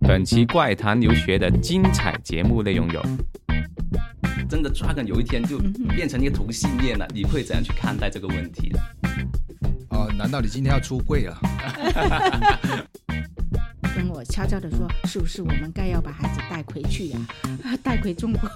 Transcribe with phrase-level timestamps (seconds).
[0.00, 3.00] 本期怪谈留学的精彩节目内容有：
[4.48, 5.58] 真的 Dragon 有一天就
[5.94, 8.80] 变成一个同性恋了，你会怎样去看待这个问题呢？
[9.90, 11.38] 哦，难道你今天要出柜了？
[13.94, 17.18] 跟我悄悄的说，是不是我们该要把孩子带回去呀、
[17.64, 17.76] 啊？
[17.82, 18.48] 带回中国？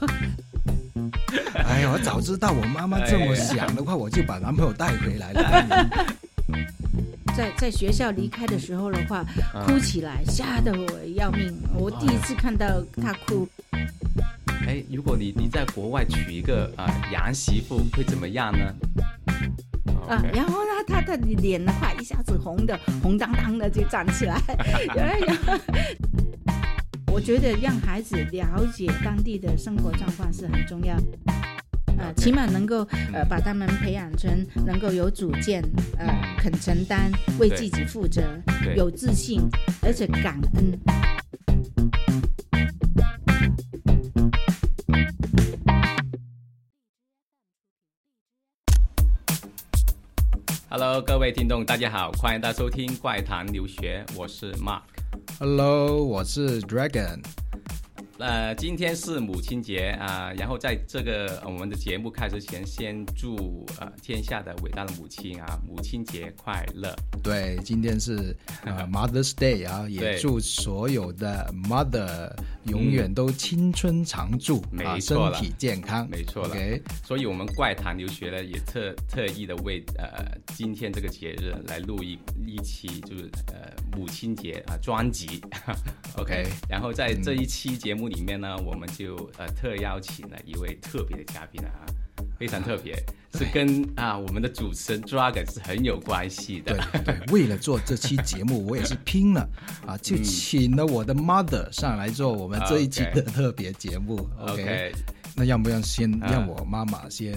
[1.54, 6.06] 哎呀，我早知道我妈妈这么想的话，我就把男朋友带回来了。
[7.36, 9.24] 在在学校离开的时候的话，
[9.66, 11.52] 哭起来，吓得我要命。
[11.74, 12.66] 我第一次看到
[13.02, 13.48] 他哭。
[14.66, 18.74] 哎，如果你你在国外娶一个啊、洋媳妇，会怎么样呢？
[20.08, 24.40] 啊，然后呢，他的脸的话一下子红的红当当的就站起来，
[24.94, 25.58] 然后
[27.12, 30.96] 我觉得让孩子了解当地的生活状况是很重要。
[31.98, 35.62] 呃，起码能够呃把他们培养成能够有主见，
[35.98, 36.06] 呃，
[36.38, 38.22] 肯承担，为自己负责，
[38.76, 39.40] 有自信，
[39.82, 40.78] 而且感恩。
[50.68, 54.82] Hello，各位听众，大家好，欢迎大家收听怪谈留学，我是 Mark。
[55.38, 57.20] Hello，我是 Dragon。
[58.18, 66.94] 呃，今天是母亲节啊、然后在这个呃我们的节目开始前，先祝呃天下的伟大的母亲啊，母亲节快乐。
[67.24, 68.34] 对，今天是
[68.64, 72.30] 呃 Mother's Day 啊，也祝所有的 mother
[72.66, 76.08] 永远都青春常驻、没啊，身错了体健康。
[76.08, 82.16] 没错了 OK，所以，我们怪谈留学呢，也特特意的为呃今天这个节日来录一
[82.46, 85.40] 一期就是呃母亲节啊、专辑，
[86.16, 86.46] OK。
[86.68, 91.84] 然后在这一期节目里面呢，我们就呃特邀请了一位特别的嘉宾啊，
[92.38, 92.94] 非常特别，
[93.34, 97.02] 是跟啊我们的主持人 Dragon 是很有关系的对。
[97.04, 99.48] 对，为了做这期节目，我也是拼了
[99.86, 104.28] 啊，就请了我的 mother 上来做我们这一期的特别节目。
[104.38, 104.92] OK，
[105.34, 107.32] 那要不要先啊让我妈妈先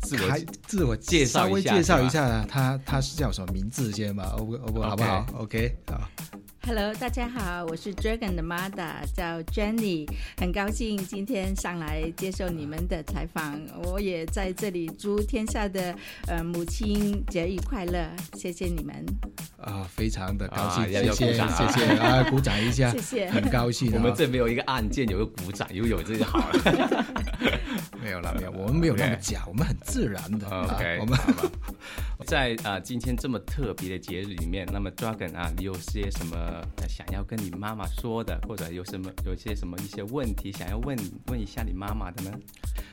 [0.00, 6.00] 自我自我介绍一下稍微介绍一下她她是叫什么名字先吧，O O 好不好？OK 好。
[6.66, 10.08] Hello，大家好，我是 Dragon 的 mother，叫 Jenny，
[10.38, 13.60] 很高兴今天上来接受你们的采访。
[13.82, 15.94] 我也在这里祝天下的
[16.26, 18.08] 呃母亲节日快乐，
[18.38, 18.94] 谢谢你们，
[19.60, 23.92] 啊，非常的高兴，谢谢鼓掌啊谢谢啊，鼓掌一下， 谢谢很高兴、啊。
[23.96, 27.04] 我们这没有一个按键，有个鼓掌，又有这个好了。
[28.02, 30.48] 没有了，没有，我们没有那么假，我们很自然的。
[30.48, 31.50] 啊 OK，我们好吧。
[32.34, 40.96] 在啊、今天这么特别的节日里面，那么 Dragon 啊，你有些什么、呃想要跟你妈妈说的，或者有什么有些什么一些问题想要问
[41.28, 42.30] 问一下你妈妈的呢？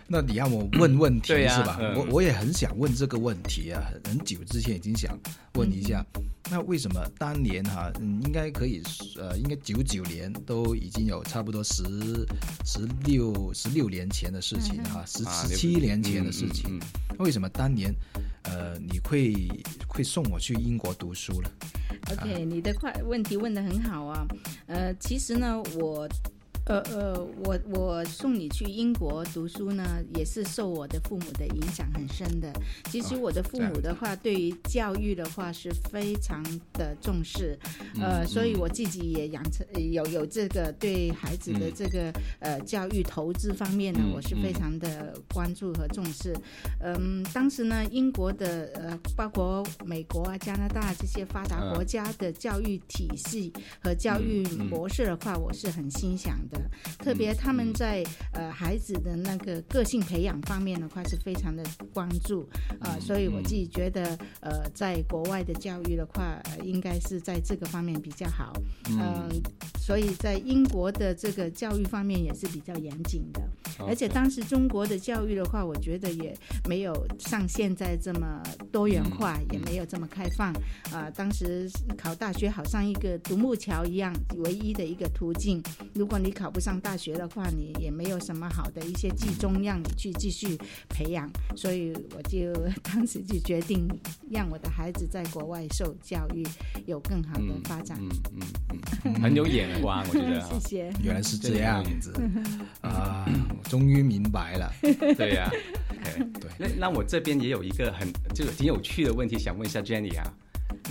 [0.08, 1.78] 那你让我问问题、是吧？
[1.80, 1.96] 嗯。
[1.96, 5.18] 我我也很想问这个问题啊，很很久之前已经想
[5.56, 8.82] 问一下，嗯那为什么当年哈、嗯，应该可以
[9.18, 11.84] 呃，应该九九年都已经有差不多十
[12.66, 16.80] 十六十六年前的事情哈、十啊十七年前的事情，
[17.20, 17.96] 为什么当年
[18.44, 19.31] 呃你会
[19.88, 21.52] 会送我去英国读书了
[22.12, 24.28] ？OK，你的快问题问得很好啊。
[24.68, 26.08] 呃，其实呢，我。
[26.66, 29.84] 呃呃，我我送你去英国读书呢，
[30.16, 32.52] 也是受我的父母的影响很深的。
[32.86, 37.58] 其实哦我的父母的话，对于教育的话是非常的重视，
[37.96, 46.34] 嗯呃，所以我自己也养成有有这个对孩子的这个、呃教育投资方面呢，嗯我是非常的关注和重视。
[46.80, 53.52] 嗯，当时呢，英国的呃，包括美国啊、加拿大这些发达嗯国家的教育体系
[53.84, 56.62] 和教育模式的话，我是很欣赏的。
[57.00, 58.04] 特别他们在
[58.34, 61.64] 呃孩子的那个个性培养方面的话，是非常的
[61.94, 62.48] 关注
[62.80, 68.54] 啊、呃所以我自己觉得呃，在国外的教育的话，呃、应该是在这个方面比较好。
[68.90, 69.28] 嗯、
[69.80, 73.42] 所以在英国的这个教育方面也是比较严谨的。
[73.88, 76.36] 而且当时中国的教育的话，我觉得也
[76.70, 78.42] 没有像现在这么
[78.72, 80.54] 多元化，也没有这么开放。
[80.94, 85.62] 啊、当时考大学好像一个独木桥一样，唯一的一个途径。
[85.96, 90.58] 如果你考不上大学的话，你也没有什么好的一些技中让你去继续
[90.90, 91.30] 培养。
[91.56, 93.88] 所以我就当时就决定
[94.30, 96.46] 让我的孩子在国外受教育，
[96.86, 97.98] 有更好的发展。
[98.02, 100.92] 嗯嗯嗯，很有 眼光，我觉得啊谢。
[100.92, 100.94] 谢。
[101.04, 102.14] 原来是这样子
[102.82, 104.72] 啊，我终于明白了。
[105.18, 105.50] 对呀、
[106.04, 110.34] 对那那我这边也有一个很就挺有趣的问题想问一下 Jenny 啊。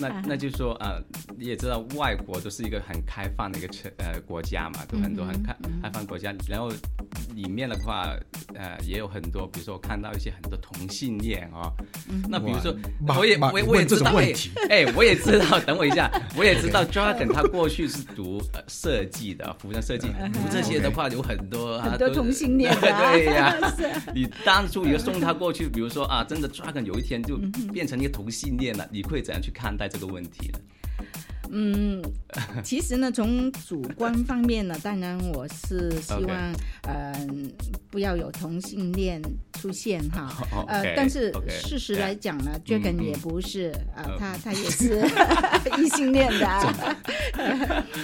[0.01, 1.01] 那 那就是说呃，
[1.37, 6.71] 你也知道外国都是一个很开放的一个城呃国家嘛，都很多很开开放国家，然后
[7.35, 8.15] 里面的话
[8.55, 11.73] 呃也有很多，比如说我看到一些很多同性恋哦，
[12.29, 12.75] 那比如说
[13.17, 14.51] 我也我也我也问这知道哎种问题。
[14.69, 22.79] 哎，我也知道，等我一下， 我也知道 Dragon 他过去是读呃设计的，服装设计，读这些的话有很多很多同性恋啊
[23.13, 23.57] 对呀、
[24.15, 27.37] 你当初也送他过去，比如说啊，真的 Dragon 有一天就
[27.73, 30.59] 变成一个同性恋了，你会怎样去看待这个问题呢？
[31.53, 32.01] 嗯，
[32.63, 36.37] 其实呢，从主观方面呢，当然我是希望
[36.83, 37.27] 呃
[37.91, 39.21] 不要有同性恋
[39.55, 40.33] 出现哈。
[40.53, 45.01] 哦 呃但是事实来讲呢，Dragon 嗯也不是啊嗯，他他也是
[45.77, 46.97] 异性恋的啊。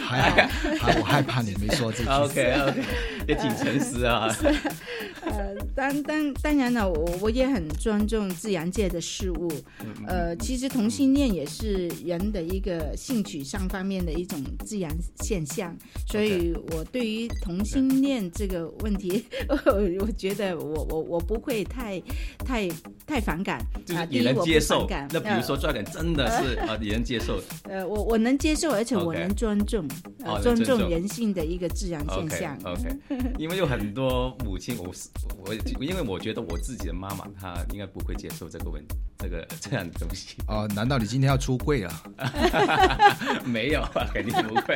[0.08, 0.36] 还好，
[0.80, 2.08] 还我害怕你没说这句。
[2.08, 2.82] OK OK，
[3.26, 4.34] 也挺诚实啊。
[5.26, 9.50] 呃，当当当然了，我我也很尊重自然界的事物。
[9.80, 14.90] 嗯呃，其实同性恋也是人的一个性取向方面的一种自然
[15.22, 15.76] 现象，
[16.06, 19.24] 所以我对于同性恋这个问题，
[20.00, 22.00] 我觉得我我我不会太
[22.44, 22.68] 太
[23.06, 23.60] 太反感。
[23.84, 24.86] 就是啊，你能接受。
[25.10, 29.86] 那比如说 Dragon 真的是啊，你能接受 呃，呃我我能接受，而且我能尊重，
[30.42, 32.56] 尊重重人性的一个自然现象。
[32.64, 35.08] OK， 因为有很多母亲，我是
[35.38, 40.36] 我因为我觉得我自己的妈妈她应该不会接受这个问题，这个 这样的东西。
[40.48, 42.02] 哦，难道你今天要出柜啊？
[43.44, 44.74] 没有啊，肯定不会。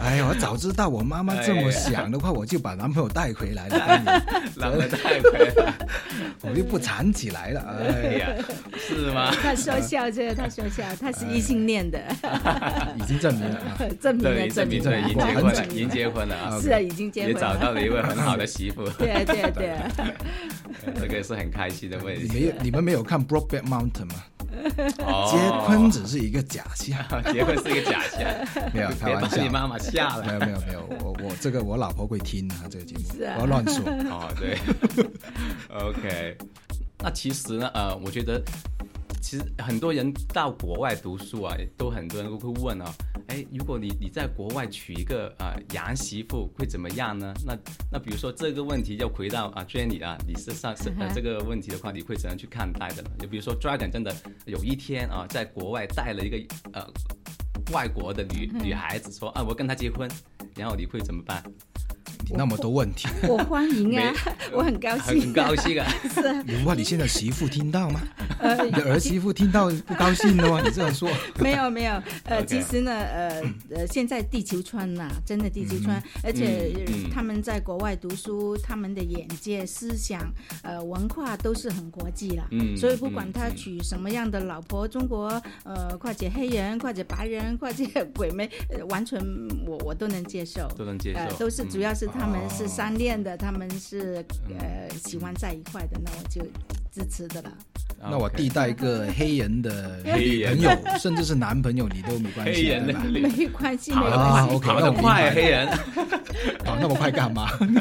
[0.00, 4.22] 哎呀，我早知道我妈妈这么想的话，我就把男朋友带回来了，
[4.56, 5.74] 然后太回来，
[6.42, 7.60] 我就不缠起来了。
[7.60, 8.28] 哎哎呀，
[8.78, 9.30] 是吗？
[9.42, 11.98] 他说笑这个，他说笑，他是异性恋的，
[12.98, 13.76] 已经证明了啊。
[14.00, 17.56] 证明对，了，证明了，已经，结婚了，已经结婚了啊，是啊，已经结也婚了。
[17.66, 19.90] 找到了一位很好的媳妇， 对啊，对啊，对啊，
[21.00, 22.22] 这个是很开心的问题。
[22.22, 24.22] 你没有，你们没有看《Brokeback Mountain》吗？
[25.00, 25.36] 哦结
[25.68, 26.96] 婚只是一个假象，
[27.32, 28.22] 结婚是一个假象，
[28.72, 29.36] 没有开玩笑。
[29.36, 30.24] 把你妈妈吓了。
[30.24, 33.84] 没有没有没有，我我这个我老婆会听啊，这个节目，是啊我要乱说。
[34.08, 34.56] 哦，对
[35.68, 36.36] ，OK。
[36.98, 38.40] 那其实呢，呃，我觉得
[39.20, 42.90] 其实很多人到国外读书啊，都很多人都会问啊，
[43.28, 47.34] 哎，如果你你在国外娶一个、呃洋媳妇会怎么样呢？
[47.44, 47.58] 那
[47.92, 53.10] 那比如说这个问题要回到啊 Jenny 啊，你是上是呃这个问题的话，你会怎样去看待的呢？
[53.18, 54.14] 就比如说 Dragon 真的
[54.44, 56.86] 有一天啊，在国外带了一个呃
[57.72, 60.08] 外国的女女孩子说啊，我跟她结婚，
[60.54, 61.42] 然后你会怎么办？
[62.28, 64.12] 你那么多问题， 我欢迎啊，
[64.52, 65.86] 我很高兴，很高兴啊。
[66.12, 68.00] 是啊，如果你现在媳妇听到吗？
[68.64, 70.60] 你的儿媳妇听到不高兴的吗？
[70.64, 71.08] 你这样说，
[71.40, 76.72] 没有没有，呃其实呢，呃呃，现在地球村呐、真的地球村，而且
[77.12, 80.20] 他们在国外读书，他们的眼界、思想、
[80.62, 82.46] 呃文化都是很国际了。
[82.50, 85.28] 嗯所以不管他娶什么样的老婆，中国
[85.64, 89.18] 呃，或者黑人，或者白人，或者鬼妹，呃完全
[89.66, 90.68] 我我都能接受。
[90.76, 92.68] 都能接受，呃，都是主嗯要是他们是哦。
[92.68, 94.22] 相恋的，他们是
[94.60, 96.42] 呃喜欢在一块的，那我就
[96.96, 97.52] 支持的了。
[98.08, 103.28] 那我递带一个黑人的 黑人朋友，甚至是男朋友，你都没关系，黑人的对吧？
[103.36, 104.54] 没关系，没跑得啊关系。
[104.56, 105.68] OK，跑那我明得快，黑人。
[106.64, 107.46] 跑那么快干嘛？
[107.56, 107.74] 很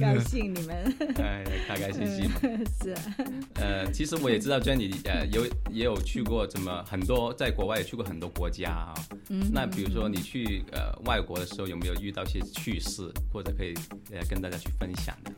[0.00, 2.40] 高兴你们哎，开开心心嘛。
[2.82, 3.00] 是啊
[3.54, 8.94] 呃，其实我也知道 Jenny 呃有也有去过怎么很多在国外也去过很多国家啊。
[9.28, 13.02] 嗯那比如说你去呃外国的时候，有没有遇到一些趣事，
[13.32, 13.74] 或者可以
[14.12, 15.30] 呃跟大家去分享的？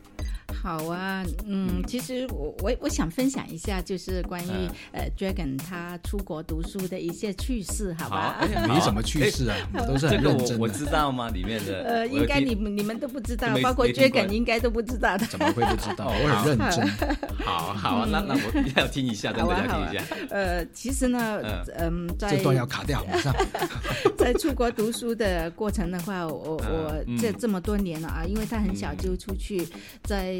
[0.65, 8.37] 好啊，嗯，其实我我我想分享一下，就是关于、嗯呃 Dragon 他出国读书的一些趣事，好吧？
[8.67, 10.53] 没什么趣事啊，我都是很认真的。
[10.55, 11.29] 我我知道吗？
[11.29, 15.25] 里面的呃，应该你们你们都不知道，包括 Dragon 应该都不知道的。
[15.27, 16.07] 怎么会不知道？
[16.07, 17.15] 哦我很认真。
[17.45, 20.15] 好好啊，那那我要听一下，真的好啊好啊要听一下。
[20.31, 21.39] 呃，其实呢，
[21.77, 23.31] 嗯，在这段要卡掉，马上。
[24.17, 29.67] 在出国读书的过程的话，我嗯我嗯这这么多年了啊，因为他很小就出去，
[30.03, 30.33] 在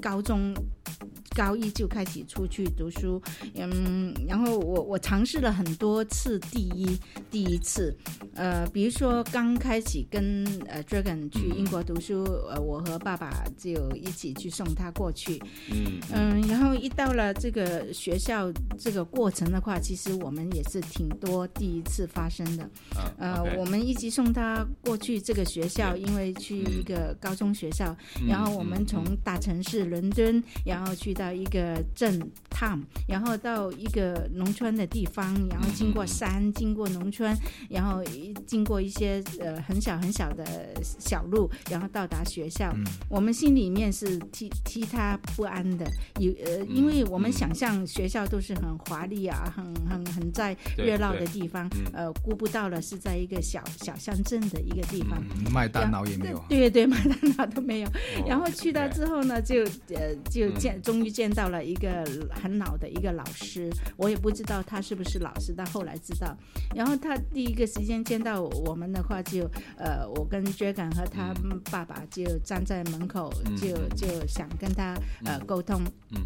[0.00, 0.54] 高中
[1.36, 3.22] 高一就开始出去读书，
[3.54, 6.98] 嗯，然后我我尝试了很多次第一
[7.30, 7.96] 第一次，
[8.34, 16.00] 呃，比如说刚开始跟呃 Dragon 去英国读书，呃，我和爸爸就一起去送他过去，嗯。
[16.12, 22.64] 嗯，然后一到了这个学校这个过程的话，其实我们也是挺多第一次发生的。
[22.94, 37.36] 啊呃我们一起送他过去这个学校，因为去一个高中学校，嗯然后我们从大城市伦敦，然后去到一个镇 town，然后到一个农村的地方，然后经过山，经过农村，
[37.68, 38.02] 然后
[38.46, 40.44] 经过一些呃很小很小的
[40.80, 42.72] 小路，然后到达学校。
[43.08, 45.86] 我们心里面是替替他不安的，
[46.18, 57.88] 有呃，因为我们想象学校都是很华丽啊，很很很在热闹的地方，呃，估不到了是在一个小小乡镇的一个地方，麦当劳也没有，对对对，麦当劳都没有。
[58.26, 59.64] 然后去到之后呢，就
[59.94, 66.36] 呃就见终于见到了一个很老的一个老师，我也不知道他是不是老师，但后来知道。
[66.74, 71.34] 然后他第一个时间见到我们的话，就呃，我跟 Dragon 和他
[71.70, 75.82] 爸爸就站在门口，就就想跟他呃沟通。
[76.10, 76.20] 嗯。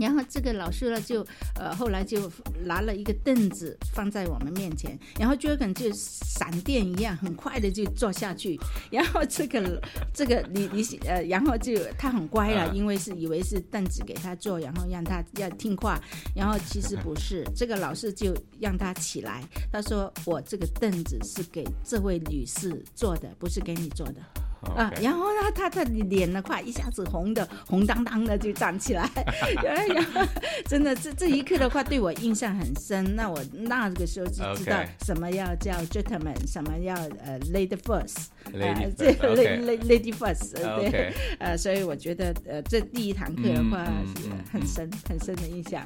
[0.00, 2.30] 然后这个老师呢，就呃后来就
[2.64, 8.58] 拿了一个凳子放在我们面前，然后 Dragon 就闪电一样，很快的就坐下去。
[8.90, 9.80] 然后这个
[10.12, 16.00] 这个你你呃，然后就他很乖了，因为是以为是凳子给他坐，然后让他要听话。
[16.34, 24.20] 然后其实不是， 这个老师就让他起来，他说：“我这个凳子是给这位女士坐的，不是给你坐的。”
[24.62, 29.08] 啊，然后呢，他他的脸呢，快一下子红的红当当的就站起来，
[29.62, 30.22] 然后
[30.66, 33.16] 真的这这一刻的话，对我印象很深。
[33.16, 43.84] 那我那个时候就知道什么要叫 gentleman，什么要呃 lady first，啊，这 lady lady first， 对，呃，所以我觉得呃这第一堂课的话
[44.16, 45.84] 是很深很深的印象。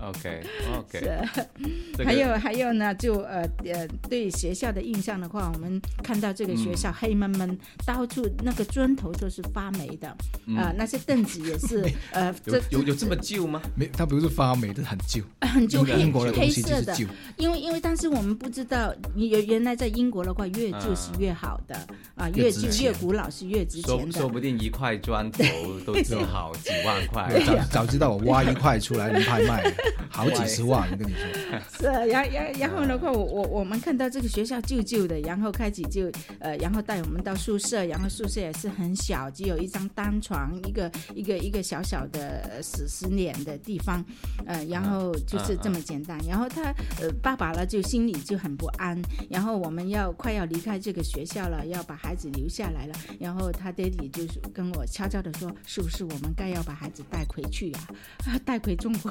[0.00, 0.42] OK
[0.76, 10.08] OK，是，还有还有呢，就呃呃对学校的印象的话，我们看到这个学校黑闷闷，到处那个砖头都是发霉的，
[10.56, 13.62] 啊，那些凳子也是， 呃，这有有这么旧吗？
[13.74, 16.94] 没，它不是发霉，的很旧， 很旧，英国的黑色的。
[17.36, 21.74] 因为因为当时我们不知道，原原来在英国的话，越旧是越好的，
[22.16, 24.12] 啊，越旧越古老是越值钱的。
[24.12, 25.42] 说不定一块砖头
[25.86, 27.42] 都值好几万块。
[27.46, 29.72] 早早知道我挖一块出来能拍卖，
[30.10, 31.20] 好几十万，我跟你说。
[31.78, 38.10] 是，然然然后的话，我我我们看到这个学校旧旧的，然后开始就呃，然后带我们到宿舍，然后。
[38.10, 44.04] 宿舍也是很小，只有一张单床，一个一个一个小小的死死脸的地方，
[44.46, 46.18] 呃，然后就是这么简单。
[46.28, 46.60] 然后他
[47.00, 49.00] 呃爸爸呢就心里就很不安。
[49.30, 52.94] 然后我们要快要离开这个学校了，要把孩子留下来了。
[53.20, 57.80] 然后他爹地就是跟我悄悄的说：“是不是我们该要把孩子带回去呀？
[58.44, 59.10] 带回中国？”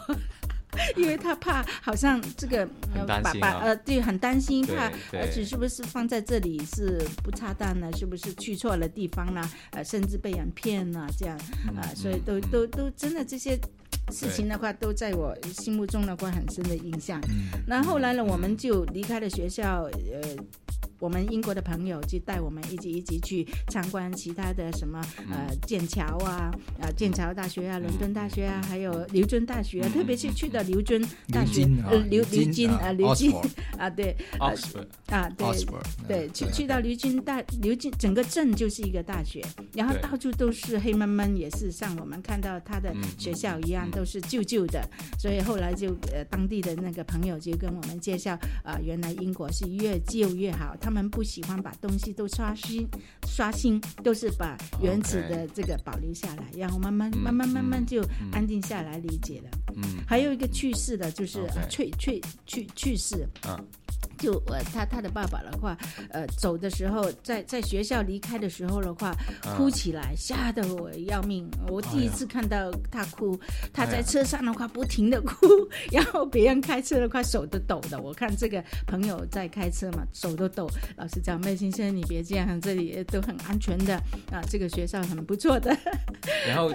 [0.96, 2.68] 因为他怕，好像这个
[3.08, 7.92] 把把呃，对，很担心，怕儿子是不是放在这里是不恰当呢？
[7.98, 9.42] 是不是去错了地方呢？
[9.72, 11.38] 呃，甚至被人骗了这样
[11.76, 13.60] 啊，所以都都都真的这些
[14.12, 17.20] 事情的话，都在我心目中的话很深的印象。
[17.68, 20.36] 那后来呢，我们就离开了学校，呃。
[21.00, 25.02] 我们英国的朋友就带我们一起一起去参观其他的什么
[25.32, 26.52] 呃剑桥啊，
[26.82, 31.02] 呃剑桥大学啊，伦敦大学啊，还有牛津大学，特别是去的牛津
[31.32, 33.34] 大学，呃牛牛津啊牛津
[33.80, 34.16] 啊对，
[35.08, 35.48] 啊对
[36.08, 39.42] 对去去到牛津大牛津整个镇就是一个大学，
[39.74, 44.86] 然后到处都是黑闷闷，也是像我们看到他的学校一样都是旧旧的，
[45.18, 50.76] 所以后来就呃当地的那个朋友就跟我们介绍啊，原来英国是越旧越好。
[50.90, 52.88] 他们不喜欢把东西都刷新，
[53.28, 59.52] 刷新都是把原始的这个保留下来，然后慢慢慢慢慢慢就安定下来，理解了。
[59.76, 63.28] 嗯，还有一个去世的，就是去去去去世。
[63.48, 63.68] 嗯。
[64.20, 65.78] 就呃，他他的爸爸的话，
[66.12, 69.16] 呃，走的时候，在在学校离开的时候的话，
[69.56, 71.50] 哭起来，吓得我要命。
[71.70, 73.40] 我第一次看到他哭，
[73.74, 75.36] 他在车上的话不停的哭，
[75.92, 78.00] 然后别人开车的话手都抖的。
[78.02, 80.70] 我看这个朋友在开车嘛，手都抖。
[80.98, 83.96] 老师讲，麦先生你别这样，这里都很安全的
[84.32, 85.76] 啊，这个学校很不错的。
[86.46, 86.70] 然后，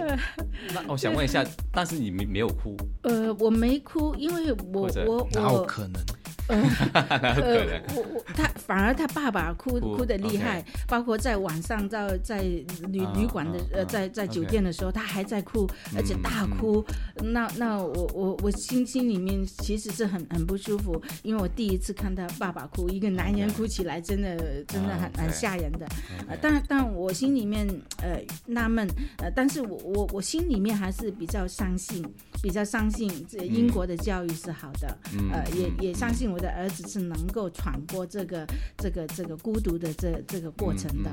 [0.73, 2.75] 那我想问一下，但是你没没有哭？
[3.03, 6.01] 呃，我没哭，因为我我我可能。
[6.93, 16.85] 呃，我我他反而他爸爸哭哭的厉害，包括在晚上在在旅旅馆的呃在在酒店的时候，他还在哭，而且大哭。
[17.23, 24.37] 那那我我我心心里面其实是很很不舒服，因为我第一次看到爸爸哭，一个男人哭起来真的
[24.67, 25.87] 真的很很吓人的。
[26.27, 27.67] 呃，但但我心里面
[28.01, 28.87] 呃纳闷，
[29.17, 32.05] 呃，但是我我我心里面还是比较相信，
[32.45, 34.95] 比较相信这英国的教育是好的，
[35.31, 36.29] 呃，也也相信。
[36.29, 38.45] 我的儿子是能够闯过这个
[38.77, 41.09] 这个这个孤独的这这个过程的，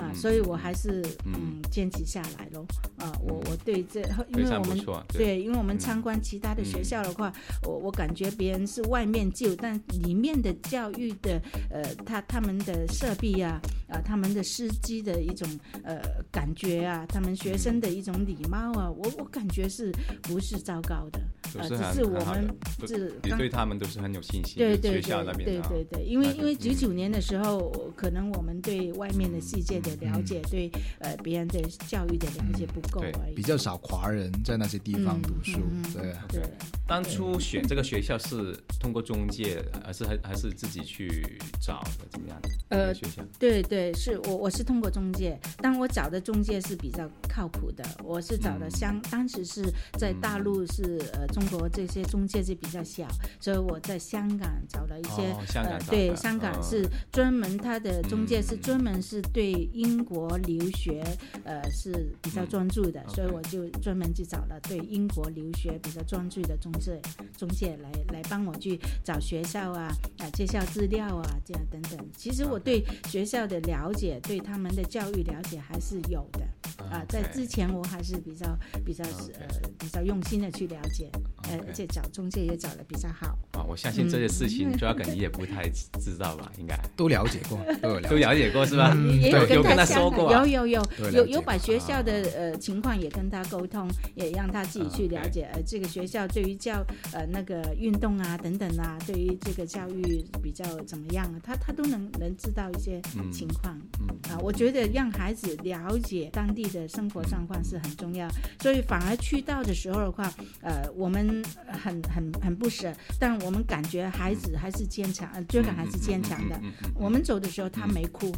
[0.00, 2.64] 啊，所以我还是嗯坚持下来喽。
[2.96, 4.00] 啊，我我对这，
[4.34, 7.30] 因为我们对，因为我们参观其他的学校的话，
[7.62, 15.46] 我我感觉别人是外面旧，但里面的教育的呃，他他们的设备啊，啊，他们的司机的一种
[15.84, 16.00] 呃
[16.32, 21.20] 感觉啊，他们学生的一种礼貌啊，我我感觉是不是糟糕的？
[21.58, 22.48] 呃，只是我们
[22.86, 33.34] 是你对他们都是很有信心，对对学校那对对对对，因为因为九嗯九年的时候，可能我们对外面的世界的了解，对呃别人的教育的了解不够而已。
[33.34, 36.24] 比较少华人在那些地方嗯读书嗯，对啊。
[36.28, 36.40] 对，
[36.86, 42.06] 当初选这个学校是通过中介，还是还还是自己去找的？
[42.12, 42.40] 怎么样？
[42.68, 47.84] 呃学校对对，是我我是通过中介，但我找的中介是比较靠谱的。
[48.04, 49.64] 我是找的嗯香，当时是
[49.98, 53.06] 在大陆是呃中国这些中介是比较小，
[53.40, 56.62] 所以我在香港找了一些、哦香港呃对香港哦。
[56.62, 58.60] 是专门他的中介是嗯。
[58.62, 61.02] 专门是对英国留学
[61.44, 67.00] 呃是比较嗯专注的，所以我就专门去找了对英国留学比较专注的中介
[67.36, 69.88] 中介来来帮我去找学校啊
[70.18, 71.98] 啊介绍资料啊这样等等。
[72.16, 76.46] 其实我对学校的了解，对他们的教育了解还是有的
[76.84, 77.04] 啊。
[77.08, 79.46] 在之前我还是比较比较呃
[79.78, 81.10] 比较用心的去了解，
[81.44, 83.36] 呃而且找中介也找的比较好。
[83.52, 86.50] 啊，我相信这些事嗯情 Dragon 你也不太知道吧？
[86.58, 88.24] 应该都了解过， 都有了都解。
[88.24, 88.94] 了解过是吧？
[89.20, 103.78] 也也有跟他说过啊有有有有有有把学校的啊呃情况也跟他沟通，也让他自己去了解，呃，这个学校对于教呃那个运动啊等等啊，对于这个教育比较怎么样啊，他他都能能知道一些嗯情况。
[104.00, 108.28] 嗯啊，我觉得让孩子了解当地的生活状况是很重要，
[108.60, 110.29] 所以反而去到的时候的话，
[110.62, 116.60] 呃，我们很很很不舍，但我们感觉孩子还是坚强，呃，追赶还是坚强的。
[116.94, 118.32] 我们走的时候，他没哭，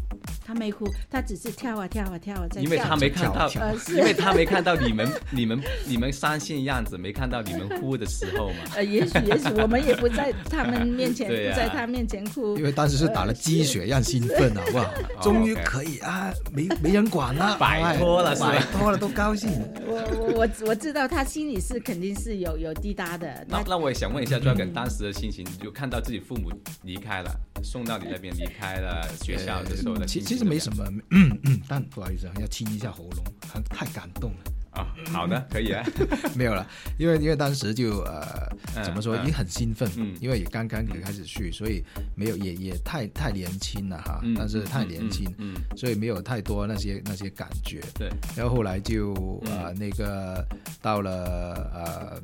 [0.47, 8.57] 他没哭，他只是跳啊跳啊跳啊，在跳因为他没看到，呃是因为他没看到你们、 你们、你们伤心样子，没看到你们哭的时候嘛。
[8.77, 12.63] 呃，也许也许我们也不在他们 面前，在他面前哭因。
[12.65, 14.93] 为当时是打了鸡血，一样兴奋，好不好？
[15.23, 19.51] 终于可以啊，没没人管了，摆脱了是吧摆脱了，都高兴。
[19.87, 23.45] 我我我我知道他心里是肯定是有有滴答的。
[23.49, 26.51] 那那我也想问一下 Dragon 当时的心情，就看到自己父母
[26.83, 27.31] 离开了，
[27.63, 34.53] 送到你那边离开了学校的时候的其其实没什么，嗯嗯，但不好意思啊，要清一下喉咙，很太感动了。
[34.73, 35.85] 啊、好的，可以啊。
[36.35, 36.67] 没有了，
[36.99, 39.27] 因为因为当时就呃嗯怎么说，嗯。
[39.27, 40.17] 也很兴奋，嗯。
[40.21, 47.81] 因为也刚刚开始去，所以没有也也太太年轻了哈，嗯但是太年轻，嗯，嗯所以没有太多那些那些感觉。
[47.95, 49.13] 对，然后后来就
[49.45, 50.45] 呃嗯那个
[50.81, 52.23] 到了呃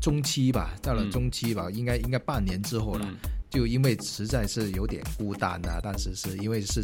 [0.00, 1.10] 中期吧，到了嗯。
[1.10, 3.16] 中期吧，应该应该半年之后了，嗯
[3.50, 6.80] 就因为实在是有点孤单啊，但是是因为是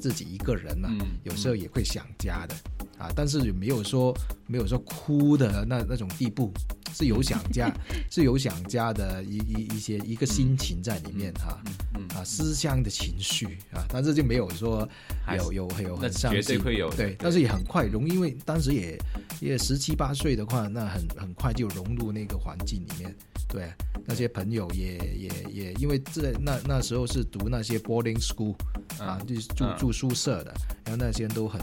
[0.00, 2.54] 自己一个人呐、嗯有时候也会想家的
[2.98, 6.52] 啊，但是也没有说没有说哭的那那种地步，
[6.96, 7.70] 是有想家
[8.10, 11.60] 是有想家的一一一些一个心情在里面哈、
[11.94, 14.88] 嗯啊，思乡的情绪啊，但是就没有说
[15.36, 18.98] 有有有很伤绝对心，会有对，但是也很快融，因为当时也
[19.40, 23.14] 也十七八岁的话，那很很快就融入那个环境里面，
[23.46, 23.70] 对，
[24.06, 28.54] 那些朋友也也也因为这那那时候是读那些 boarding school
[28.98, 30.54] 啊，嗯就是住嗯住宿舍的，
[30.86, 31.60] 然后那些人都很。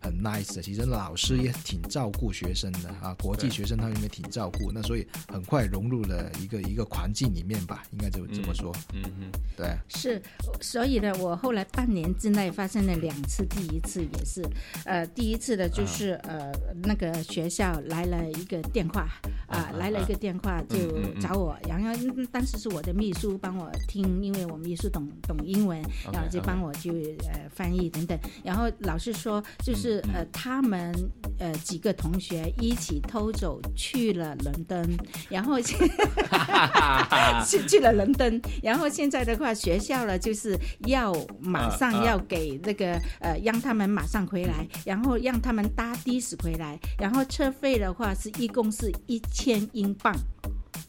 [0.00, 9.30] 很 nice 的，其实老师也挺照顾学生的啊，国际学生他们也挺照顾，那所以很快融入了一个一个环境里面吧，应该就这么说，嗯嗯。
[9.56, 9.76] 对。
[9.88, 10.20] 是，
[10.60, 14.42] 所以呢，我后来半年之内发生了两次，第一次也是，
[14.84, 16.50] 呃，第一次的就是、呃
[16.82, 19.02] 那个学校来了一个电话
[19.48, 21.20] 啊、啊来了一个电话就嗯嗯嗯。
[21.20, 25.80] 找我，然后嗯当时是我的秘书帮我听，因为我秘书懂懂英文，
[26.12, 26.92] 然后就帮我就
[27.28, 30.92] 呃翻译等等，然后老师说就是、嗯呃他们
[31.38, 34.96] 呃几个同学一起偷走去了伦敦，
[35.28, 35.74] 然后去
[37.68, 50.14] 去了伦敦，然后现在的话，学校呢就是要马上要给那个、呃，让他们马上回来，然后让他们搭的士回来，然后车费的话是一共是一千英镑，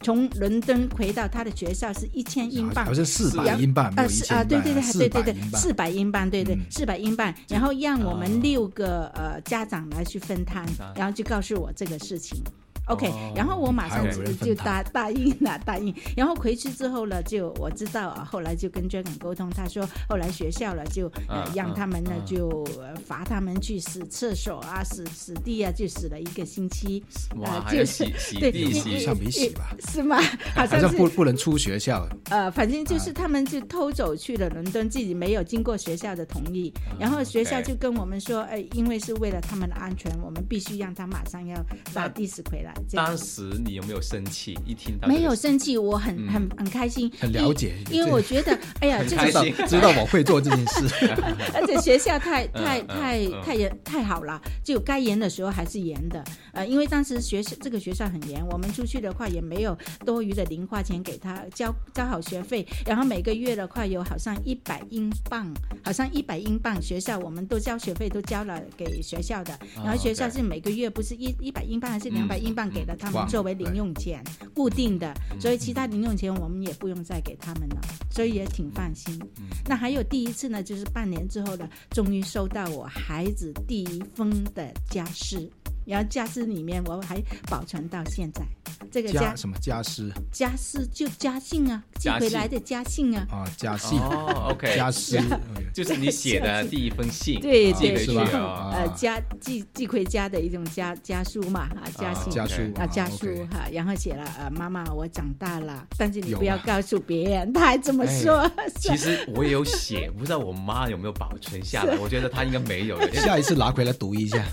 [0.02, 2.84] 从伦敦回到他的学校是一千英镑。
[2.84, 2.92] 好。
[2.92, 8.16] 像四百英镑，没呃是啊，对对对对对对，四百英镑，对对嗯，四百英镑，然后让我哦。
[8.16, 12.38] 们六个呃家长来去分摊啊，然后就告诉我这个事情。
[12.86, 14.04] OK，、哦然后我马上
[14.40, 15.94] 就答答应了，答应。
[16.16, 27.02] 然后回去之后呢，就我知道啊，后来就跟 Dragon 沟通，他说后来学校了就呃啊让他们呢啊就呃罚他们去洗厕所啊、洗洗地啊，就洗了一个星期。
[27.36, 29.74] 哇，呃就是洗洗对地洗好像没洗吧？
[29.88, 30.20] 是吗？
[30.54, 41.56] 好好像不不能出学校，呃，反正啊就是他们就偷走去了伦敦，自己没有经过学校的同意，然后学校就跟我们说，呃，因为是为了他们的安全，我们必须让他马上要
[41.94, 42.71] 搭的士回来。
[42.92, 44.58] 当时你有没有生气？
[44.66, 46.28] 一听到没有生气，我很嗯。
[46.32, 50.86] 很很开心，很了解因因为我觉得， 哎呀，知道知道我会做这件事，
[51.54, 53.42] 而且学校太太嗯太嗯。
[53.44, 56.22] 太严太好了，就该严的时候还是严的。
[56.52, 65.52] 呃，因为当时学校这个学校很严，我们出去的话也没有多余的零花钱给他交交好学费，然后每个月的话有好像一百英镑，
[65.84, 72.42] 好像一百英镑，学校我们都交学费都交了给学校的，然后学校是每个月不是一一百英镑还是两百嗯。
[72.44, 74.22] 英镑给了他们作为零用钱，
[74.54, 79.18] 固定的，嗯所以其他零用钱我们也不用再给他们了，所以也挺放心。
[79.38, 79.48] 嗯。
[79.66, 85.48] 那还有第一次呢，就是半年之后呢，终于收到我孩子第一封的家诗，
[85.86, 88.42] 然后家私里面我还保存到现在。
[88.90, 93.26] 这个家家什么家私家私就家信啊，寄回来的家信啊。
[93.30, 95.18] 啊，家信哦，OK，家私，
[95.72, 98.70] 就是你写的第一封信，对对寄回去是吧哦。
[98.72, 102.32] 呃，啊家寄寄回家的一种家家书嘛，啊，家啊信。
[102.32, 107.52] 家书啊，家书哈，然后写了呃，妈妈，我长大了，但是你不要告诉别人。
[107.52, 111.96] 他还这么哎说， 其实我也有写，不知道我妈有没有保存下来。
[111.98, 113.12] 我觉得她应该没有的。
[113.22, 114.44] 下一次拿回来读一下，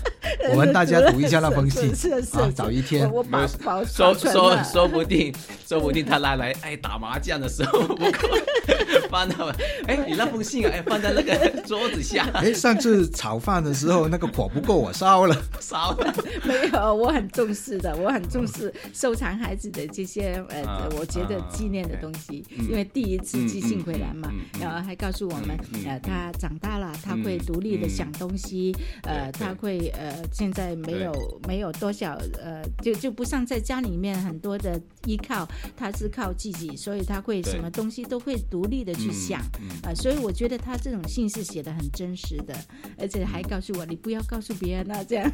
[0.50, 3.10] 我们大家读一下那封信是是是啊是，找一天。
[3.10, 5.34] 我我保保说说说不定，
[5.66, 8.28] 说不定他拿来哎打麻将的时候不够，
[9.10, 9.52] 放到
[9.86, 12.28] 哎你那封信啊哎放在那个桌子下。
[12.34, 15.36] 哎，上次炒饭的时候那个火不够，我烧了。
[15.60, 16.14] 烧了。
[16.44, 25.56] 没有，我很重视的，我很重视收藏孩子的这些呃，啊我觉得啊纪念的东西，因为第一次寄信回来嘛然后还告诉我们
[25.86, 31.09] 呃，他长大了，他会独立的想东西，呃，他会呃，现在没有
[31.46, 42.54] 没有多少呃，就就不像在家里面很多的依靠，他是靠自己，所以他会什么东西都会独立的去想，嗯啊，所以我觉得他这种信是写的很真实的，
[42.98, 45.30] 而且还告诉我你不要告诉别人啊，这样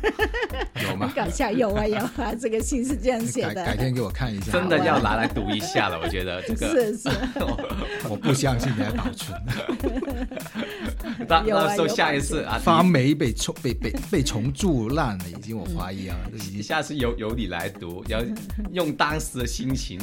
[0.75, 1.13] 很有吗？
[1.17, 4.53] 搞笑，有啊有啊，这个信是这样写的，改天给我看一下。
[4.57, 6.67] 真的要拿来读一下了，我觉得这个。
[6.69, 7.09] 是是，
[8.09, 9.41] 我不相信你还保存。
[11.29, 18.23] 那有啊那时候下一次啊，发霉被虫被被被虫蛀烂了，已经我怀疑啊，这已你下次由由你来读，要
[18.73, 19.99] 用当时的心情，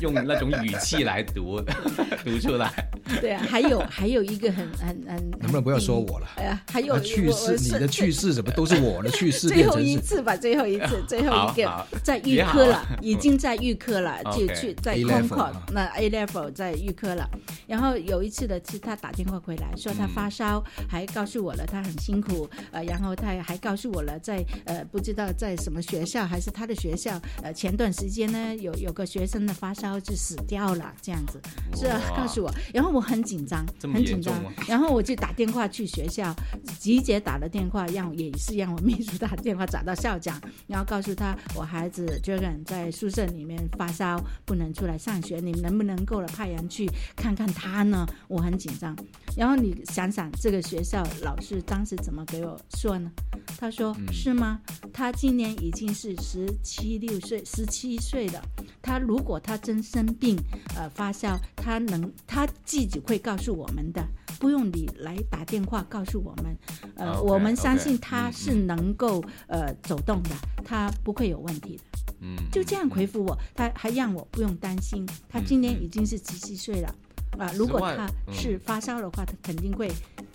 [0.00, 1.60] 用那种语气来读，
[2.24, 2.72] 读出来。
[3.20, 6.26] 对啊，还有还有一个很很很，能不能不要说我了？
[6.36, 17.28] 哎呀，还有那去世，你的是去世怎么都是我的去世 最后一次吧，最后一次，最后一个在预科了啊，已经在预科了，就去在 level 啊那 A level 在预科了。
[17.66, 31.38] 然后有一次的是他打电话回来说他发烧，还告诉我了他很辛苦，呃，然后他还告诉我了在呃不知道在什么学校还是他的学校，呃前段时间呢有有个学生的发烧就死掉了这样子，
[31.76, 34.34] 是啊告诉我，然后我很紧张很紧张
[34.66, 36.34] 然后我就打电话去学校，
[36.78, 48.06] 吉姐打了电话，让也是让我秘书打电话找到校长，然后告诉他我孩子 Jordan 在宿舍里面发烧，不能出来上学，你们能不能够了派人去看看他呢？
[48.28, 48.96] 我很紧张。
[49.36, 53.10] 然后你想想，这个学校老师当时怎么给我说呢？
[53.58, 54.60] 他说、嗯是吗？
[54.94, 58.40] 他今年已经是十七六岁，十七岁了。
[58.80, 60.38] 他如果他真生病，
[60.76, 64.06] 呃发烧，他能他自己会告诉我们的，
[64.38, 66.56] 不用你来打电话告诉我们。
[66.94, 70.30] 呃我们相信他嗯是能够、呃走动的，
[70.64, 71.82] 他不会有问题的。
[72.20, 76.94] 嗯，就这样回复我，他还让我不用担心，他今年已经是十七岁了。
[77.36, 79.90] 啊，如果他嗯是发烧的话，他肯定会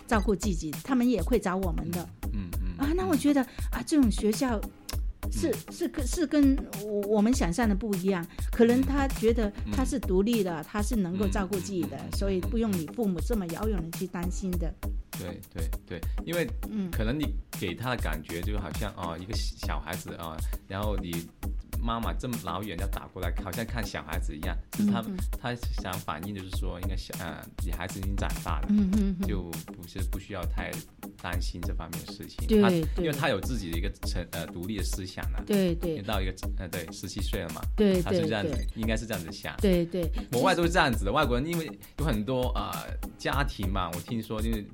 [0.05, 2.05] 照顾自己，他们也会找我们的。
[2.79, 4.59] 啊，那我觉得啊，这种学校
[5.31, 8.25] 是是跟是跟我我们想象的不一样。
[8.51, 14.73] 可能他觉得他是独立的，他是能够照顾自己的，所以不用你父母这么遥远的去担心的。
[15.11, 20.37] 对对对，因为嗯可能你给他的感觉就好像哦，一个小孩子啊、
[20.67, 21.11] 然后你
[21.81, 24.55] 妈妈这么老远要打过来，好像看小孩子一样。
[24.91, 28.67] 他、嗯他想反映就是说，应该小呃，你孩子已经长大了，
[29.25, 30.69] 就不是不需要太
[31.21, 32.45] 担心这方面的事情。
[32.47, 32.69] 对他
[33.01, 35.43] 因为他有自己的一个成呃独立的思想了。
[35.47, 39.55] 对对到一个呃对十七岁了嘛，对对他是这样子，应该是这样子想。
[39.57, 42.71] 对对，国外都是这样子的，外国人因为有很多呃
[43.17, 44.65] 家庭嘛，我听说就是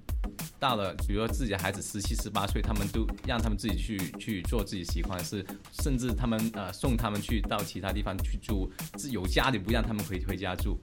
[0.59, 5.45] 到了，比如说自己的孩子十七、十八岁，他们都让他们自己去去做自己喜欢的事，
[5.83, 10.77] 甚至他们呃送他们去到其他地方去住，自有家里不让他们回回家住，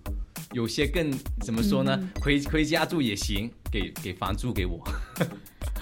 [0.52, 1.98] 有些更怎么说呢？
[2.00, 4.82] 嗯回回家住也行，给给房租给我。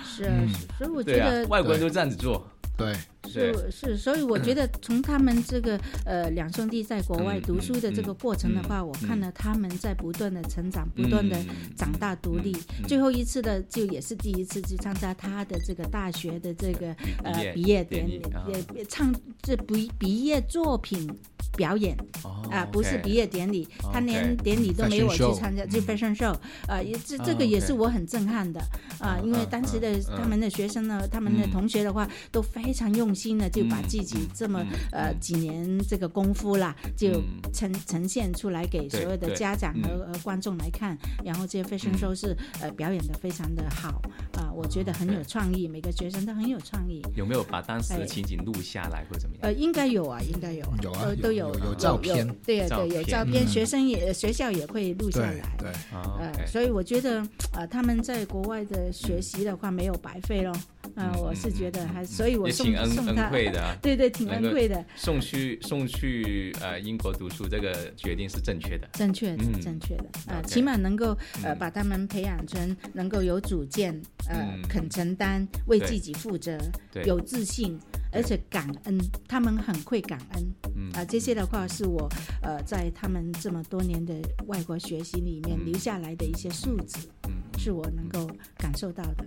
[0.05, 0.35] 是啊，
[0.79, 2.47] 所以我觉对啊得，外国人都这样子做。
[2.77, 11.37] 对，对是是，所以我觉得从他们这个呃两兄弟在国外嗯读书的这个过程的话，我看了他们在不断的成长，不断的
[11.77, 12.57] 长大独立。
[12.81, 12.89] 嗯。
[12.89, 21.09] 最后一次的就也是第一次去参加他的这个大学的这个呃毕业典礼，啊也也唱这毕毕业作品
[21.57, 26.35] 表演哦啊，不是毕业典礼，他连典礼都没有我去参加，就 fashion show
[26.67, 28.61] 啊，也这这啊个也是我很震撼的
[28.99, 31.51] 啊，因为嗯当时的嗯他们的学生呢，他们的嗯。
[31.51, 37.41] 同学的话都非常用心的就把嗯自己这么嗯呃几年这个功夫啦，就嗯。
[37.53, 41.99] 呈呈现出来给所有的家长和和观众来看，然后这些 fashion 嗯。
[41.99, 44.01] show 是呃表演的非常的好
[44.35, 47.03] 啊，我觉得很有创意，每个学生都很有创意。
[47.17, 49.43] 有没有把当时哎的情景录下来或者怎么样？
[49.43, 52.27] 呃，应该有啊，应该有啊，有啊呃都有有照片。
[52.47, 53.49] 对啊对，有照片，嗯。
[53.49, 55.57] 学生也学校也会录下来。
[55.59, 60.43] 对，哦呃所以我觉得，呃，他们在国外的学习的话没有白费
[60.83, 60.93] 咯。
[60.97, 68.89] 呃，我是觉得还，所以我挺恩恩惠的啊， 对对，挺恩惠的，送去送去呃英国读书，这个决定是正确的。
[68.93, 70.05] 正确的，嗯正确的。
[70.27, 73.93] 呃，OK 起码能够呃嗯把他们培养成能够有主见，
[74.29, 76.59] 呃，嗯肯承担，为自己负责，
[77.05, 77.79] 有自信，
[78.13, 80.45] 而且感恩，他们很会感恩。
[80.77, 82.09] 嗯啊，这些的话是我
[82.43, 84.15] 呃在他们这么多年的
[84.47, 89.25] 外国学习里面嗯留下来的一些素质，嗯是我能够感受到的。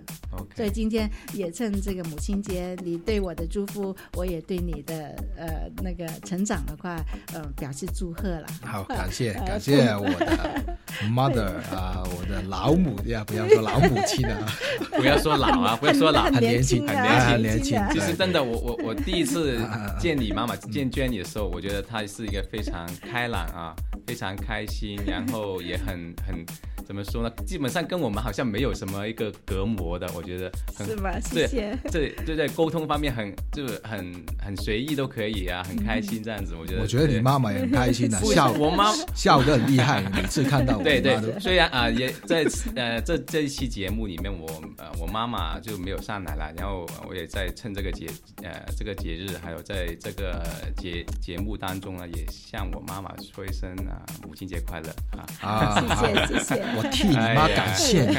[0.56, 6.96] 所以今天也趁这个母亲节，你对我的祝福，我也对你的呃那个成长的话，
[7.32, 8.46] 呃表示祝贺了。
[8.62, 10.76] 好， 感谢呃感谢我的
[11.08, 14.46] mother 啊，我的老母呀，不要说老母亲啊，
[14.98, 23.74] 不要说老啊，不要说老很，年轻很年轻很年轻啊其实真的，我我我第一次啊见你妈妈见 Jenny 的时候，我觉得她是一个非常开朗啊，
[24.06, 26.44] 非常开心，然后也很很
[26.84, 27.30] 怎么说呢？
[27.46, 31.20] 基本上跟我们好像没有什么一个隔膜的，我觉得很是吧？
[31.20, 31.78] 谢对谢。
[31.90, 36.54] 这就在沟通方面很就是很很随意都可以啊，很开心这样子。
[36.58, 48.06] 我觉得我觉得你妈妈也很开心的，对笑我妈笑得很厉害，每次看到我对对妈都，虽然啊、也在呃这这一期节目里面我，呃我妈妈就没有上来了，然后我也在趁这个节
[48.42, 50.42] 呃这个节日，还有在这个
[50.78, 55.26] 节节目当中呢，也向我妈妈说一声啊、母亲节快乐啊！
[55.42, 58.13] 啊，谢谢谢谢我替你妈感谢你。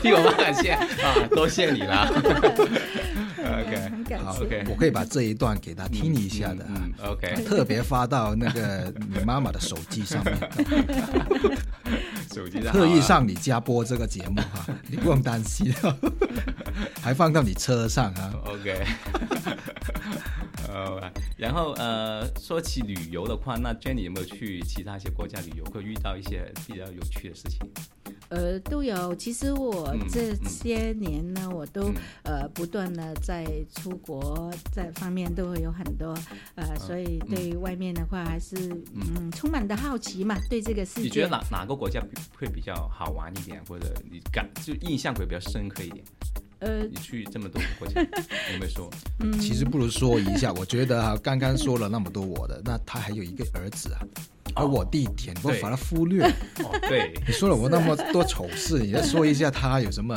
[0.00, 0.70] 替我妈感谢。
[0.72, 2.10] 啊，多谢你啦。
[3.42, 6.64] OK，好，OK，我可以把这一段给他听一下的
[7.04, 10.36] ，OK，特别发到那个你妈妈的手机上面，
[12.32, 15.74] 手机上特意上你家播这个节目哈， 你不用担心，
[17.02, 18.32] 还放到你车上啊。
[18.46, 18.86] OK，
[20.72, 27.58] 呃，然后呃，说起旅游的话，那 Jenny 有没有去其他一些国家旅游，会遇到一些比较有趣的事情？
[28.28, 29.14] 呃，都有。
[29.16, 36.16] 其实我嗯这些年呢，我都嗯呃不断的在出国，在方面都会有很多
[36.54, 38.56] 呃，所以对外面的话还是
[38.94, 41.28] 嗯充满的好奇嘛，对这个世界你觉得。
[41.28, 42.00] 哪哪个国家
[42.34, 46.04] 会比较好玩一点，或者你感就印象会比较深刻一点？
[46.62, 48.00] 呃，你去这么多国家，
[48.54, 48.88] 有没有说？
[49.18, 54.00] 嗯，其实不如说一下，我觉得哈，刚刚说了那么多我的，那他还有一个儿子啊，
[54.54, 56.24] 而我弟弟，你不对把他忽略。
[56.24, 60.16] 哦，对，你说了我那么多丑事，你再说一下他有什么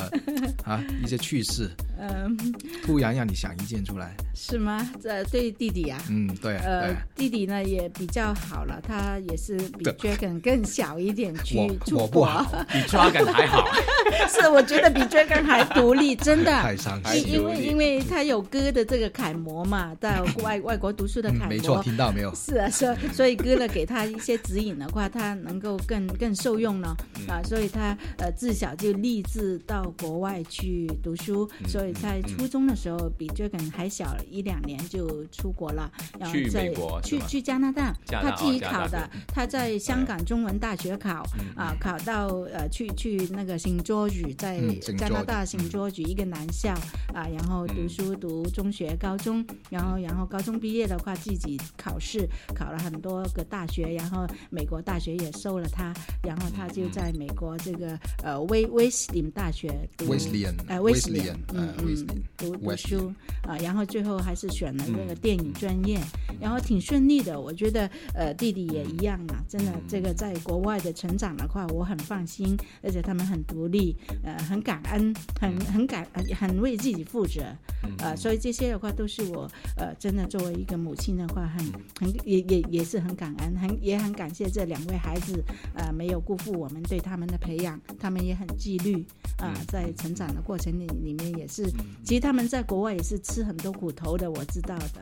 [0.65, 2.37] 啊一些趣事，嗯，
[2.83, 4.15] 突然让你想一件出来。
[4.33, 4.85] 是吗？
[5.01, 6.01] 这对弟弟啊。
[6.09, 11.55] 嗯，对呃对，，弟弟呢也比较好了，他也是比对 Dragon 更小一点去
[11.85, 12.27] 出国，
[12.71, 13.65] 比 Dragon 还好。
[14.29, 16.51] 是我觉得比 Dragon 还独立，真的。
[16.51, 17.23] 太伤心。
[17.27, 22.33] 因因为因为他有哥的这个楷模嘛，在外外国读书的楷模，嗯没错，听到没有？
[22.35, 44.97] 是啊，所以所以哥呢给他一些指引的话，他能够更更受用呢嗯啊，所以他呃自小就立志到国外去读书，嗯所以在初中的时候比 Dragon 还小一两年就出国了，然后去在去去加拿大，他自己考的，他在香港中文大学考嗯啊，考到呃去去那个 St George 在嗯，St.
[44.97, 46.73] 加拿大嗯 St George 一个男校
[47.13, 55.93] 啊，然后读书读中学、高中，然后然后高中毕业的话自己考试考了很多个大学，然后美国大学也收了他，
[56.23, 65.15] 然后他就在美国这个呃威威斯林大学读威斯利恩，呃威威斯林斯利恩，嗯嗯恩，读读书啊，然后最后还是选了那个嗯。
[65.21, 65.99] 电影专业，
[66.39, 67.39] 然后挺顺利的。
[67.39, 69.81] 我觉得呃弟弟也一样嘛，真的嗯。
[69.89, 77.41] 这个在国外的成长的话，我很放心，而且他们很独立，呃，很感恩，很很感呃很为自己负责，
[77.83, 77.91] 嗯。
[77.99, 81.65] 呃，所以这些的话都是我呃真的作为一个母亲的话，很
[81.99, 85.43] 很也也也是很感恩，很也很感谢这两位孩子，
[85.75, 89.03] 呃，没有辜负我们对他们的培养，他们也很纪律
[89.37, 89.65] 啊、嗯。
[89.67, 91.65] 在成长的过程里里面，也是，
[92.03, 95.01] 其实他们在国外也是吃很多苦头的，我知道的，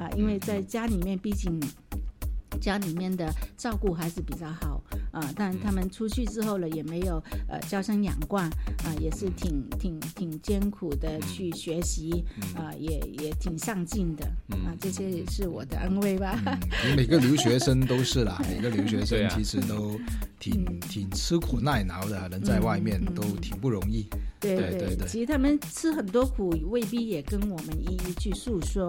[0.00, 1.60] 啊，因为在家里面，毕竟。
[2.60, 4.82] 家里面的照顾还是比较好
[5.12, 8.48] 啊，但他们出去之后呢，也没有呃娇生养惯
[8.84, 14.26] 啊，也是挺挺挺艰苦的去学习啊，也也挺上进的
[14.64, 16.38] 啊，这些也是我的安慰吧。
[16.96, 19.98] 每个留学生都是啦， 每个留学生其实都
[20.38, 24.06] 挺挺吃苦耐劳的，人在外面都挺不容易。
[24.40, 28.88] 对对对，其实他们吃很多苦，未必也跟我们一一去诉说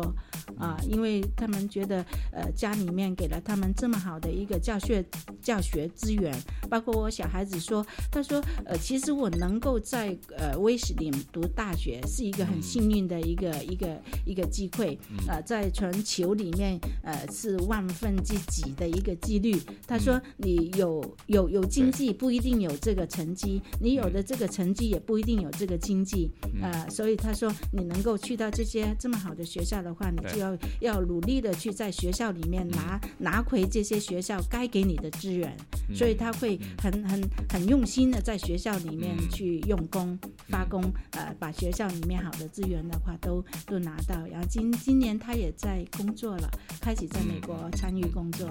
[0.60, 5.04] 啊，因为他们觉得呃家里面给了他们这么好的一个教学
[5.42, 6.32] 教学资源，
[6.70, 14.96] 包括我小孩子说，他说呃其实我能够在呃威斯林读大学是一个很幸运的一个一个一个机会
[15.28, 19.60] 啊，在全球里面呃是万分之几的一个几率。
[19.88, 25.40] 他说你有有有经济不一定有这个成绩，你有的这个成绩也不一定。
[25.40, 26.30] 有这个经济，
[26.62, 35.56] 呃，所以他说你能够去到这些这么好的学校的话，你就要要努力的去在学校里面拿拿回这些学校该给你的资源，
[36.00, 40.82] 所以他会很很很用心的在学校里面去用功发功，
[41.12, 44.16] 呃，把学校里面好的资源的话都都拿到。
[44.32, 48.48] 然后今今年他也在工作了，开始在美国参与工作，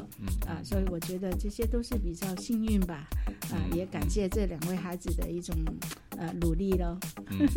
[0.47, 3.09] 啊，所以我觉得这些都是比较幸运吧，
[3.51, 5.57] 啊，也感谢这两位孩子的一种
[6.19, 6.69] 呃努力。
[6.69, 7.49] 嗯，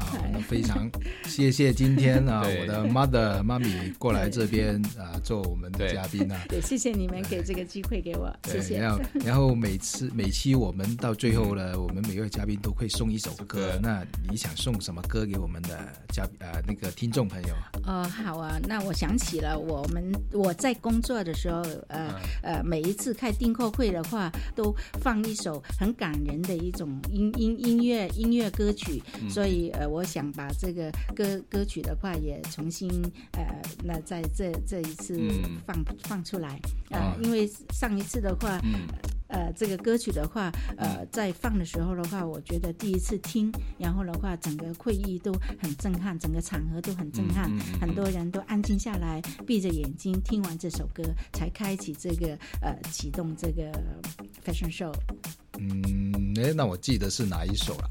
[0.00, 0.90] 好， 那非常
[1.24, 8.80] 谢谢今天啊， 我的 mother 妈咪过来这边啊做我们的 嘉宾啊，对，谢谢你们给这个机会给我，谢谢。
[9.24, 17.54] 然后，每次每期我们到最后呢，我们每位嘉宾都会送一首歌，那你想送什么歌给我们的嘉呃那个听众朋友？
[17.86, 28.50] 哦，好啊，那我想起了我们我在工作的时候，呃呃，每一次开订货会的话，都放一首很感人的一种音音音乐音乐。
[28.50, 32.90] 歌曲，所以呃，我想把这个歌歌曲的话也重新
[33.32, 35.18] 呃，那在这这一次
[35.64, 38.60] 放放出来啊，因为上一次的话，
[39.30, 53.72] 呃，这个歌曲的话，呃，在放的时候的话，我觉得第一次听，然后的话，整个会议都很震撼，整个场合都很震撼，很多人都安静下来，闭着眼睛听完这首歌，才开启这个呃启动这个
[54.44, 54.92] fashion show。
[55.58, 57.90] 嗯，哎，那我记得是哪一首了？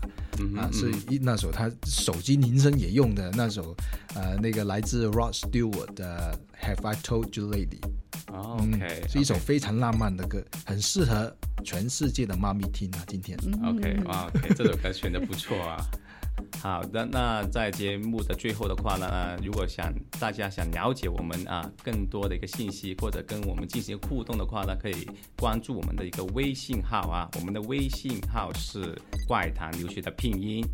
[0.58, 3.76] 啊，是一那首他手机铃声也用的那首，
[4.15, 7.82] 呃，那个来自 Rod Stewart 的 Have I Told You Lately？
[8.28, 13.04] 哦，OK，是一首非常浪漫的歌，很适合全世界的妈咪听啊。
[13.08, 15.84] 今天，OK，哇，OK，这首歌选的不错啊。
[16.62, 30.65] 好的，那在节目的最后的话呢，如果想大家想了解我们啊更多的一个信息，或者跟我们进行互动的话呢，可以关注我们的一个微信号啊，我们的微信号是怪谈留学的拼音。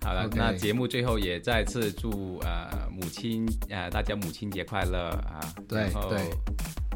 [0.00, 5.40] 好了，那节目最后也再次祝呃母亲呃大家母亲节快乐啊！
[5.68, 6.30] 对对，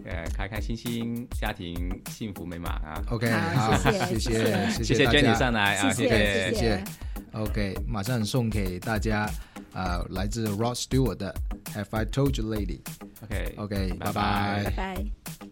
[0.05, 6.85] 呃开开心心，家庭幸福美满啊！OK，好，谢谢谢谢谢娟你上来啊，谢谢谢谢。
[7.33, 9.29] OK，马上送给大家
[9.73, 11.35] 啊，来自 Rod Stewart 的
[11.75, 15.52] Have I Told You Lately？OK OK，拜拜拜拜。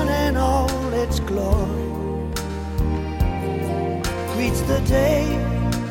[0.00, 1.88] sun and all its glory
[4.32, 5.24] greets the day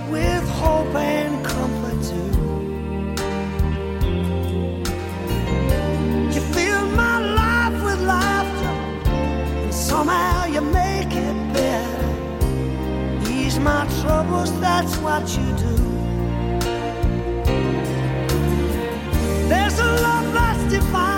[0.09, 2.31] with hope and comfort too.
[6.33, 8.75] You fill my life with laughter,
[9.63, 12.09] and somehow you make it better.
[13.29, 15.75] Ease my troubles, that's what you do.
[19.51, 21.08] There's a love that's divine,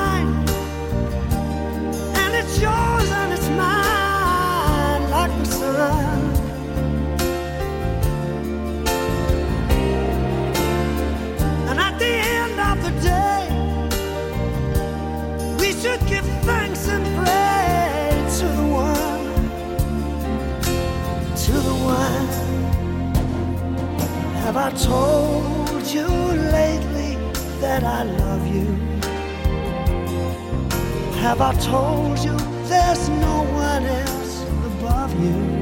[24.43, 27.01] Have I told you lately?
[27.62, 28.65] that I love you?
[31.21, 32.36] Have I told you
[32.67, 35.61] there's no one else above you?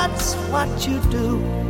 [0.00, 1.69] That's what you do.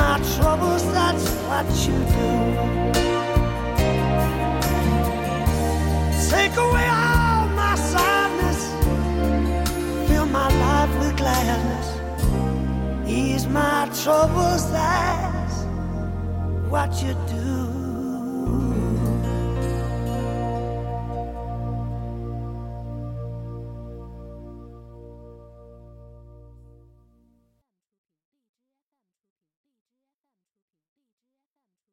[0.00, 2.32] my troubles, that's what you do.
[6.34, 8.60] Take away all my sadness,
[10.08, 11.88] fill my life with gladness,
[13.06, 15.56] ease my troubles, that's
[16.72, 17.39] what you do.